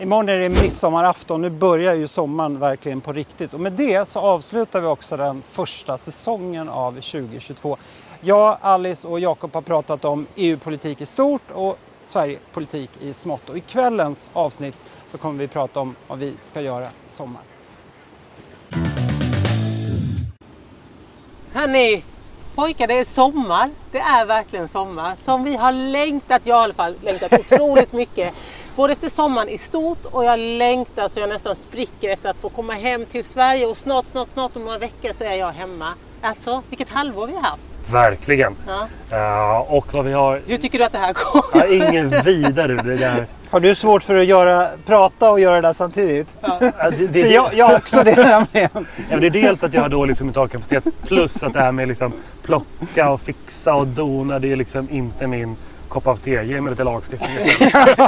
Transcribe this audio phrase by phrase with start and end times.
[0.00, 1.42] Imorgon är det midsommarafton.
[1.42, 3.54] Nu börjar ju sommaren verkligen på riktigt.
[3.54, 7.76] Och med det så avslutar vi också den första säsongen av 2022.
[8.20, 13.48] Jag, Alice och Jakob har pratat om EU-politik i stort och Sverigepolitik i smått.
[13.48, 14.74] Och i kvällens avsnitt
[15.10, 17.42] så kommer vi prata om vad vi ska göra i sommar.
[21.52, 22.04] Hörni,
[22.54, 23.70] pojkar det är sommar.
[23.92, 25.16] Det är verkligen sommar.
[25.18, 28.34] Som vi har längtat, jag har i alla fall längtat otroligt mycket.
[28.78, 32.48] Både efter sommaren i stort och jag längtar så jag nästan spricker efter att få
[32.48, 35.86] komma hem till Sverige och snart, snart, snart om några veckor så är jag hemma.
[36.20, 37.62] Alltså, vilket halvår vi har haft.
[37.90, 38.54] Verkligen.
[39.10, 39.58] Ja.
[39.60, 40.40] Uh, och vad vi har...
[40.46, 41.44] Hur tycker du att det här går?
[41.54, 42.74] Ja, ingen vidare.
[42.74, 43.26] Det där.
[43.50, 46.28] Har du svårt för att göra, prata och göra det där samtidigt?
[46.40, 46.58] Ja.
[46.78, 48.68] Ja, det, det, jag, jag också det där med.
[49.10, 52.12] Ja, det är dels att jag har dålig mentalkapacitet plus att det här med liksom
[52.42, 55.56] plocka och fixa och dona det är liksom inte min
[55.88, 56.42] kopp av te.
[56.42, 57.98] Ge mig lite lagstiftning istället.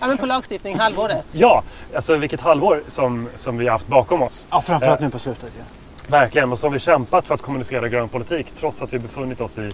[0.00, 1.24] ja, men på lagstiftning, halvåret.
[1.32, 1.62] Ja,
[1.94, 4.46] alltså vilket halvår som, som vi har haft bakom oss.
[4.50, 5.52] Ja, framförallt nu på slutet.
[5.58, 5.64] Ja.
[6.10, 9.58] Verkligen, och som vi kämpat för att kommunicera grön politik trots att vi befunnit oss
[9.58, 9.70] i,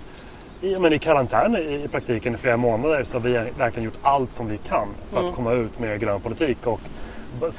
[0.60, 3.98] i, men i karantän i, i praktiken i flera månader så har vi verkligen gjort
[4.02, 6.66] allt som vi kan för att komma ut med grön politik.
[6.66, 6.80] Och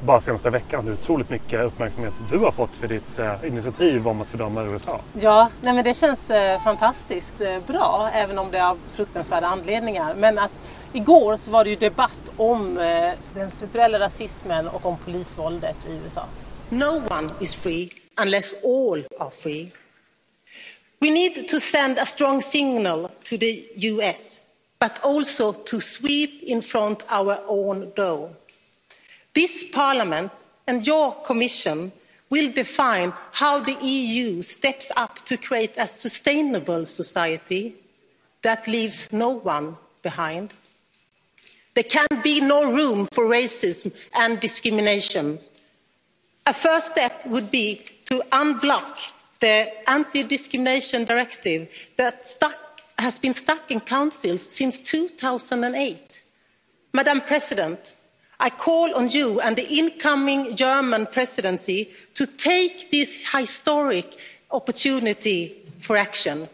[0.03, 4.21] bara senaste veckan hur otroligt mycket uppmärksamhet du har fått för ditt eh, initiativ om
[4.21, 5.01] att fördöma USA.
[5.21, 9.47] Ja, nej men det känns eh, fantastiskt eh, bra, även om det är av fruktansvärda
[9.47, 10.15] anledningar.
[10.15, 10.51] Men att
[10.93, 15.99] igår så var det ju debatt om eh, den strukturella rasismen och om polisvåldet i
[16.03, 16.25] USA.
[16.69, 17.89] No one is free
[18.21, 19.71] unless all are free.
[20.99, 24.39] We need to send a strong signal to the US,
[24.79, 28.29] but also to sweep in front our own door.
[29.35, 30.31] This parliament
[30.65, 31.91] and your commission
[32.29, 37.75] will define how the EU steps up to create a sustainable society
[38.41, 40.53] that leaves no one behind.
[41.75, 45.39] There can be no room for racism and discrimination.
[46.47, 49.11] A first step would be to unblock
[49.41, 51.67] the anti-discrimination directive
[51.97, 56.21] that stuck, has been stuck in council since 2008.
[56.93, 57.95] Madam President,
[58.39, 64.17] I call on you and the incoming German presidency to take this historic
[64.51, 66.49] opportunity for action.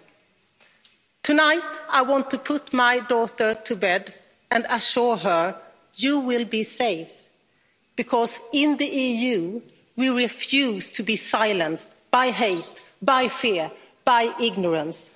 [1.24, 4.14] Tonight, I want to put my daughter to bed
[4.50, 5.56] and assure her
[5.96, 7.24] you will be safe.
[7.96, 9.62] Because in the EU,
[9.96, 13.72] we refuse to be silenced by hate, by fear,
[14.06, 15.12] by ignorance.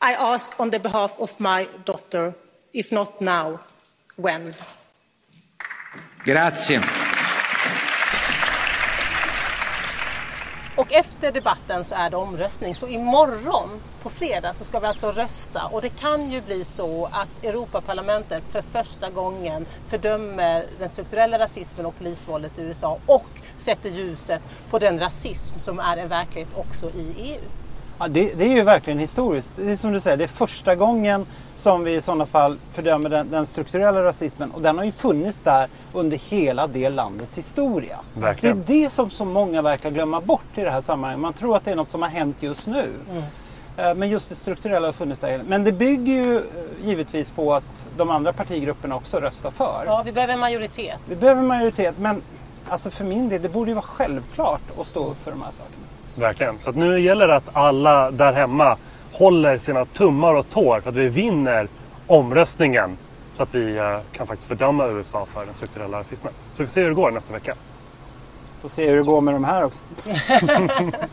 [0.00, 2.34] I ask on the behalf of my daughter,
[2.72, 3.60] if not now,
[4.16, 4.54] when?
[6.24, 6.82] Grazie.
[10.76, 12.74] Och efter debatten så är det omröstning.
[12.74, 13.68] Så imorgon
[14.02, 18.42] på fredag så ska vi alltså rösta och det kan ju bli så att Europaparlamentet
[18.52, 23.26] för första gången fördömer den strukturella rasismen och polisvåldet i USA och
[23.58, 27.40] sätter ljuset på den rasism som är en verklighet också i EU.
[28.00, 29.52] Ja, det, det är ju verkligen historiskt.
[29.56, 33.08] Det är som du säger, det är första gången som vi i sådana fall fördömer
[33.10, 37.98] den, den strukturella rasismen och den har ju funnits där under hela det landets historia.
[38.14, 38.64] Verkligen.
[38.66, 41.20] Det är det som så många verkar glömma bort i det här sammanhanget.
[41.20, 42.88] Man tror att det är något som har hänt just nu.
[43.76, 45.40] Eh, Men just det strukturella har funnits där.
[45.46, 46.42] Men det bygger ju eh,
[46.84, 49.82] givetvis på att de andra partigrupperna också röstar för.
[49.86, 50.98] Ja, vi behöver en majoritet.
[51.08, 52.22] Vi behöver majoritet men
[52.68, 55.50] alltså för min del, det borde ju vara självklart att stå upp för de här
[55.50, 55.86] sakerna.
[56.20, 56.58] Verkligen.
[56.58, 58.76] Så att nu gäller det att alla där hemma
[59.12, 61.68] håller sina tummar och tår för att vi vinner
[62.06, 62.98] omröstningen.
[63.36, 66.32] Så att vi eh, kan faktiskt fördöma USA för den strukturella rasismen.
[66.54, 67.54] Så vi får se hur det går nästa vecka.
[68.60, 69.80] Får se hur det går med de här också.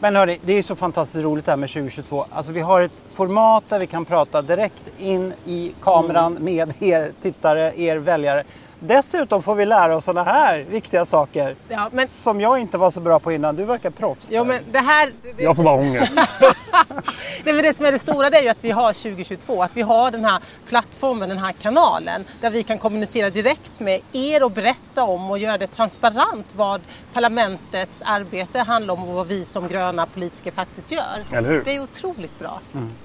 [0.00, 2.26] Men hörni, det är så fantastiskt roligt det här med 2022.
[2.30, 7.12] Alltså vi har ett format där vi kan prata direkt in i kameran med er
[7.22, 8.44] tittare, er väljare.
[8.80, 12.90] Dessutom får vi lära oss sådana här viktiga saker Ja, men, som jag inte var
[12.90, 13.56] så bra på innan.
[13.56, 14.30] Du verkar proffs.
[14.30, 15.12] ja, men det här...
[15.36, 16.18] Jag får bara ångest.
[17.44, 19.76] Nej, men det som är det stora det är ju att vi har 2022, att
[19.76, 24.42] vi har den här plattformen, den här kanalen där vi kan kommunicera direkt med er
[24.42, 26.80] och berätta om och göra det transparent vad
[27.12, 31.24] parlamentets arbete handlar om och vad vi som gröna politiker faktiskt gör.
[31.32, 31.64] Eller hur?
[31.64, 32.60] Det är otroligt bra.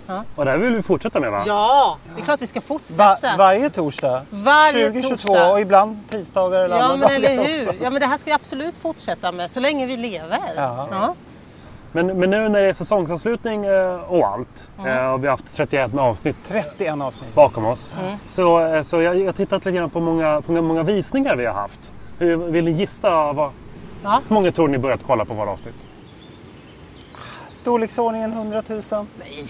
[0.07, 0.23] Ja.
[0.35, 1.43] Och det här vill vi fortsätta med va?
[1.47, 3.35] ja, det är klart vi ska Va- fortsätta.
[3.37, 4.25] varje torsdag.
[4.29, 5.58] Varje 2022 torsdag.
[5.59, 7.69] Och ibland tisdagar eller Ja andra men dagar eller hur.
[7.69, 7.83] också.
[7.83, 10.39] Ja men det här ska vi absolut fortsätta med så länge vi lever.
[10.55, 10.87] Ja.
[10.91, 11.15] Ja.
[11.91, 15.55] Men, men nu när det är säsongsavslutning eh, och allt eh, och vi har haft
[15.55, 17.35] 31 avsnitt 31 avsnitt.
[17.35, 17.91] bakom oss.
[18.27, 21.45] Så, eh, så jag jag har tittat lite grann på många, på många visningar vi
[21.45, 21.93] har haft.
[22.19, 23.51] Hur, vill ni gissa vad,
[24.03, 24.21] Ja.
[24.27, 25.87] hur många tror ni börjat kolla på våra avsnitt?
[27.51, 28.81] Storleksordningen 100 000.
[29.19, 29.45] Nej,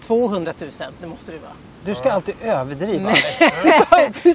[0.00, 0.70] 200 000
[1.00, 1.52] det måste det vara.
[1.84, 3.10] Du ska alltid överdriva.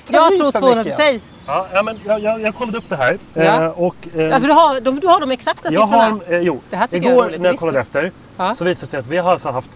[0.07, 1.19] Jag tror 200, säg.
[1.47, 3.17] Ja, ja, men jag, jag, jag kollade upp det här.
[3.33, 3.41] Ja.
[3.43, 6.03] Eh, och, eh, Alltså du har, de, du har de exakta jag siffrorna?
[6.27, 7.39] har, eh, jo, Det här tycker jag igår roligt.
[7.41, 7.59] när jag Visst.
[7.59, 8.53] kollade efter Ja.
[8.53, 9.69] så visade det sig att vi har alltså haft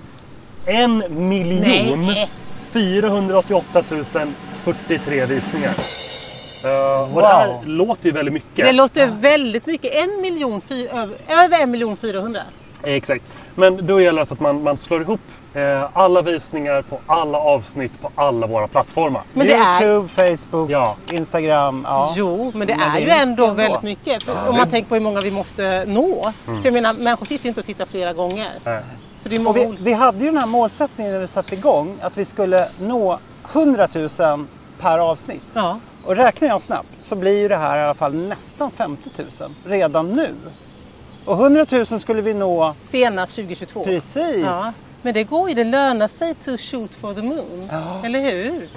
[0.66, 2.30] en miljon Nej.
[2.72, 3.84] 488
[4.64, 5.74] 043 visningar.
[6.64, 7.68] Eh, och det här Wow.
[7.68, 8.66] låter ju väldigt mycket.
[8.66, 9.94] Det låter väldigt mycket.
[9.96, 12.42] En miljon, fy, över, över en miljon 400.
[12.84, 13.24] Eh, Exakt.
[13.60, 15.20] Men då gäller det alltså att man, man slår ihop
[15.54, 19.22] eh, alla visningar på alla avsnitt på alla våra plattformar.
[19.34, 19.84] Men det är...
[19.84, 20.96] Youtube, Facebook, Ja.
[21.12, 21.86] Instagram.
[21.90, 22.14] Ja.
[22.18, 23.88] Jo, men det Men är det ju ändå mycket väldigt ändå.
[23.88, 24.24] mycket.
[24.24, 26.34] För om man tänker på hur många vi måste nå.
[26.48, 26.60] Mm.
[26.62, 28.52] För jag menar, människor sitter ju inte och tittar flera gånger.
[28.66, 28.78] Eh,
[29.20, 31.56] Så det är Och många vi, vi hade ju den här målsättningen när vi satte
[31.56, 33.20] igång att vi skulle nå
[33.52, 34.46] 100 000
[34.80, 35.44] per avsnitt.
[35.54, 35.80] Ja.
[36.06, 39.10] Och räknar jag snabbt så blir ju det här i alla fall nästan 50
[39.40, 40.36] 000 redan nu.
[41.26, 43.84] Och 100 000 skulle vi nå Senast 2022.
[43.84, 44.38] precis.
[44.44, 44.74] Ja.
[45.02, 47.70] Men det går ju, det lönar sig to shoot for the moon.
[47.72, 48.02] Ja.
[48.06, 48.70] Eller hur?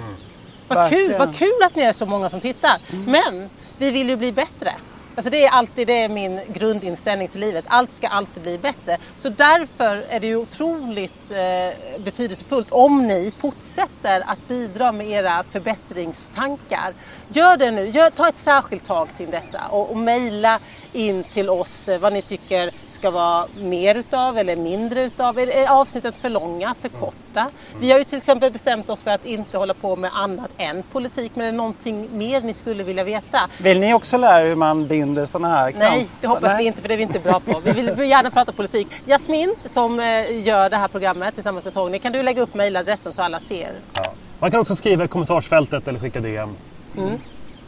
[0.67, 1.07] Vad, Verkligen.
[1.09, 2.77] kul, vad kul att ni är så många som tittar.
[3.05, 4.71] Men vi vill ju bli bättre.
[5.15, 7.65] Alltså det är alltid det är min grundinställning till livet.
[7.67, 8.97] Allt ska alltid bli bättre.
[9.15, 15.43] Så därför är det ju otroligt eh, betydelsefullt om ni fortsätter att bidra med era
[15.43, 16.93] förbättringstankar.
[17.27, 17.89] Gör det nu.
[17.89, 20.59] Gör, ta ett särskilt tag till detta och, och mejla
[20.93, 25.39] in till oss eh, vad ni tycker ska vara mer utav eller mindre utav.
[25.39, 27.47] Är, är avsnittet för långa, för korta?
[27.79, 30.83] Vi har ju till exempel bestämt oss för att inte hålla på med annat än
[30.91, 31.31] politik.
[31.35, 33.39] Men är det någonting mer ni skulle vilja veta?
[33.57, 35.83] Vill ni också lära er hur man binder sådana här krans?
[35.91, 36.57] Nej, det hoppas Nej.
[36.57, 37.61] vi inte för det är vi inte bra på.
[37.63, 38.87] Vi vill gärna prata politik.
[39.05, 43.13] Jasmin som eh, gör det här programmet tillsammans med Torgny, kan du lägga upp mejladressen
[43.13, 43.71] så alla ser?
[43.93, 44.13] ja.
[44.39, 46.55] Man kan också skriva i kommentarsfältet eller skicka DM.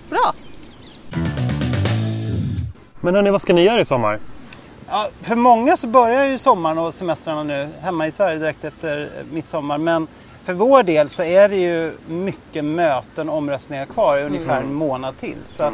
[0.10, 0.34] Bra!
[3.02, 4.20] Men hörni, vad ska ni göra i sommar?
[4.90, 9.10] Ja, för många så börjar ju sommaren och semestrarna nu hemma i Sverige direkt efter
[9.32, 9.78] midsommar.
[9.78, 10.08] Men
[10.46, 14.74] för vår del så är det ju mycket möten och omröstningar kvar i ungefär en
[14.74, 15.38] månad till.
[15.50, 15.74] Så att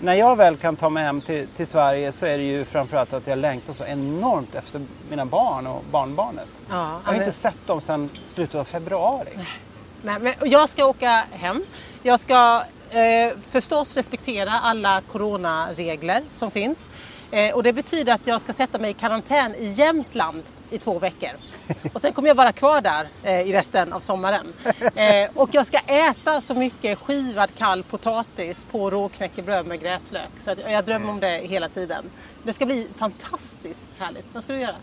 [0.00, 3.12] när jag väl kan ta mig hem till, till Sverige så är det ju framförallt
[3.12, 4.80] att jag längtar så enormt efter
[5.10, 6.48] mina barn och barnbarnet.
[6.70, 9.28] Ja, Jag har men- inte sett dem sedan slutet av februari.
[10.02, 11.64] Nej, men och jag ska åka hem.
[12.02, 16.90] Jag ska eh, förstås respektera alla coronaregler som finns.
[17.30, 20.98] Eh, och det betyder att jag ska sätta mig i karantän i Jämtland i två
[20.98, 21.30] veckor.
[21.92, 24.46] Och sen kommer jag vara kvar där eh, i resten av sommaren.
[24.94, 30.30] Eh, och jag ska äta så mycket skivad kall potatis på råknäckebröd med gräslök.
[30.36, 32.04] Så att jag drömmer om det hela tiden.
[32.42, 34.34] Det ska bli fantastiskt härligt.
[34.34, 34.76] Vad ska du göra?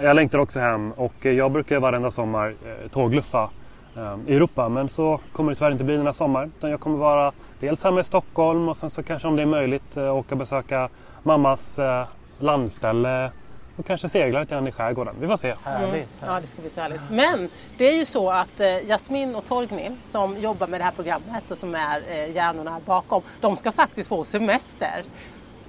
[0.00, 3.50] Jag längtar också hem och jag brukar varenda sommar eh, tågluffa
[3.96, 6.52] eh, i Europa men så kommer det tyvärr inte bli den här sommaren.
[6.58, 9.46] Utan jag kommer vara dels hemma i Stockholm och sen så kanske om det är
[9.46, 10.88] möjligt åka och besöka
[11.22, 12.04] mammas eh,
[12.38, 13.30] landställe
[13.76, 15.14] och kanske segla lite grann i skärgården.
[15.20, 15.54] Vi får se.
[15.64, 16.08] Härligt.
[16.20, 17.00] Ja, det ska bli så härligt.
[17.10, 17.48] Men
[17.78, 21.50] det är ju så att eh, Jasmin och Torgny som jobbar med det här programmet
[21.50, 25.02] och som är eh, hjärnorna bakom, de ska faktiskt få semester.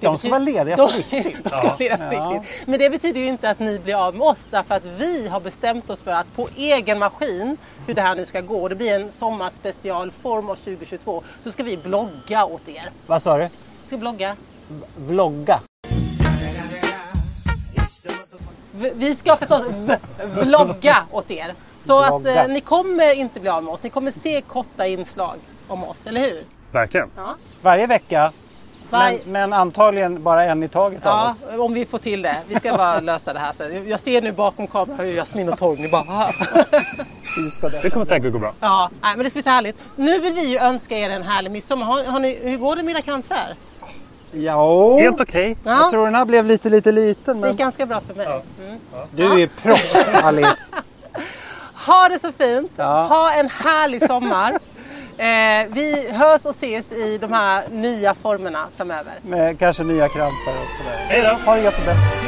[0.00, 1.44] Det De ska vara lediga på riktigt.
[1.44, 2.32] de ska vara lediga på Ja.
[2.42, 2.66] riktigt.
[2.68, 5.40] Men det betyder ju inte att ni blir av med oss därför att vi har
[5.40, 7.56] bestämt oss för att på egen maskin,
[7.86, 11.76] hur det här nu ska gå, det blir en sommarspecialform av 2022, så ska vi
[11.76, 12.90] blogga åt er.
[13.06, 13.42] Vad sa du?
[13.82, 14.36] Vi ska blogga.
[14.96, 15.60] Vlogga.
[18.94, 19.62] Vi ska förstås
[20.34, 21.54] vlogga åt er.
[21.80, 23.82] Så att eh, ni kommer inte bli av med oss.
[23.82, 25.36] Ni kommer se korta inslag
[25.68, 26.44] om oss, eller hur?
[26.72, 27.10] Verkligen.
[27.16, 27.36] Ja.
[27.62, 28.32] Varje vecka.
[28.90, 31.58] Varje- Men, men antagligen bara en i taget av Ja, oss.
[31.60, 32.36] om vi får till det.
[32.48, 33.88] Vi ska bara lösa det här sen.
[33.88, 36.30] Jag ser nu bakom kameran hur Jasmin och Torgny bara...
[37.60, 37.80] Det?
[37.82, 38.54] Det kommer säkert gå bra.
[38.60, 39.76] Ja, nej, men det ska bli så härligt.
[39.96, 41.86] Nu vill vi ju önska er en härlig midsommar.
[41.86, 43.56] Har, har ni, hur går det med era cancer?
[44.36, 45.56] Ja, Helt okej.
[45.64, 47.40] Ja, jag tror den här blev lite, lite liten.
[47.40, 48.26] det gick Men ganska bra för mig.
[48.26, 48.78] Mm.
[49.10, 50.56] du är proffs Alice.
[51.86, 52.72] Ha det så fint.
[52.76, 53.06] Ja.
[53.06, 54.58] Ha en härlig sommar.
[55.18, 59.12] Eh, vi hörs och ses i de här nya formerna framöver.
[59.22, 60.96] Med kanske nya kransar och sådär.
[61.08, 61.50] Hej då!
[61.50, 62.23] Ha det gött och bäst.